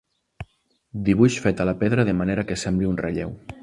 Dibuix 1.11 1.37
fet 1.45 1.61
a 1.61 1.69
la 1.71 1.77
pedra 1.85 2.09
de 2.11 2.19
manera 2.23 2.51
que 2.53 2.61
sembli 2.67 2.93
un 2.95 3.03
relleu. 3.09 3.37